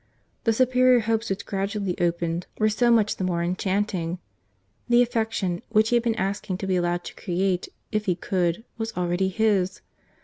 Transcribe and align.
—The 0.45 0.53
superior 0.53 1.01
hopes 1.01 1.29
which 1.29 1.45
gradually 1.45 1.95
opened 1.99 2.47
were 2.57 2.69
so 2.69 2.89
much 2.89 3.17
the 3.17 3.23
more 3.23 3.43
enchanting.—The 3.43 4.99
affection, 5.03 5.61
which 5.69 5.89
he 5.89 5.95
had 5.95 6.01
been 6.01 6.15
asking 6.15 6.57
to 6.57 6.65
be 6.65 6.75
allowed 6.75 7.03
to 7.03 7.13
create, 7.15 7.69
if 7.91 8.05
he 8.05 8.15
could, 8.15 8.63
was 8.79 8.97
already 8.97 9.29
his! 9.29 9.81